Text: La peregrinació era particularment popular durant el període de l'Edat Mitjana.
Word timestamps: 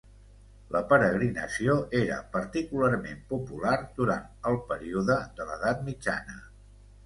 La 0.75 0.79
peregrinació 0.93 1.75
era 1.99 2.17
particularment 2.39 3.21
popular 3.35 3.77
durant 4.03 4.27
el 4.53 4.61
període 4.73 5.23
de 5.39 5.49
l'Edat 5.53 5.89
Mitjana. 5.91 6.45